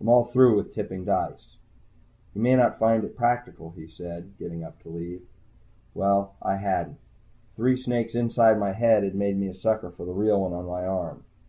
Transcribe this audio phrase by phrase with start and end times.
[0.00, 1.56] I'm all through tipping dice."
[2.36, 5.22] "You may not find it practical," he said, getting up to leave.
[5.92, 6.98] Well, I hadn't.
[7.56, 10.66] Three snakes inside my head had made me a sucker for the real one on
[10.66, 11.24] my arm.